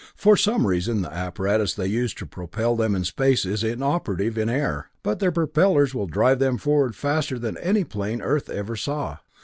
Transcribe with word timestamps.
For 0.15 0.35
some 0.35 0.65
reason 0.65 1.03
the 1.03 1.13
apparatus 1.13 1.75
they 1.75 1.85
use 1.85 2.11
to 2.15 2.25
propel 2.25 2.75
them 2.75 2.95
in 2.95 3.03
space 3.03 3.45
is 3.45 3.63
inoperative 3.63 4.35
in 4.35 4.49
air, 4.49 4.87
but 5.03 5.19
their 5.19 5.31
propellers 5.31 5.93
will 5.93 6.07
drive 6.07 6.39
them 6.39 6.57
forward 6.57 6.95
faster 6.95 7.37
than 7.37 7.55
any 7.59 7.83
plane 7.83 8.19
Earth 8.19 8.49
ever 8.49 8.75
saw. 8.75 9.17